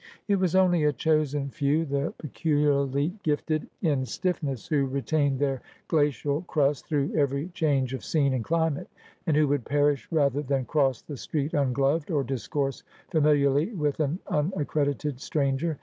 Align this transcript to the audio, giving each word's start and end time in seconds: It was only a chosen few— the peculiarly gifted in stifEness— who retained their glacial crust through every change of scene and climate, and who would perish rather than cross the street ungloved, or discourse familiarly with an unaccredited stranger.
It 0.27 0.37
was 0.37 0.55
only 0.55 0.83
a 0.83 0.91
chosen 0.91 1.51
few— 1.51 1.85
the 1.85 2.11
peculiarly 2.17 3.13
gifted 3.21 3.67
in 3.83 4.01
stifEness— 4.03 4.67
who 4.67 4.87
retained 4.87 5.37
their 5.37 5.61
glacial 5.87 6.41
crust 6.41 6.87
through 6.87 7.13
every 7.15 7.49
change 7.49 7.93
of 7.93 8.03
scene 8.03 8.33
and 8.33 8.43
climate, 8.43 8.89
and 9.27 9.37
who 9.37 9.47
would 9.49 9.63
perish 9.63 10.07
rather 10.09 10.41
than 10.41 10.65
cross 10.65 11.03
the 11.03 11.17
street 11.17 11.53
ungloved, 11.53 12.09
or 12.09 12.23
discourse 12.23 12.81
familiarly 13.11 13.73
with 13.73 13.99
an 13.99 14.17
unaccredited 14.25 15.19
stranger. 15.21 15.77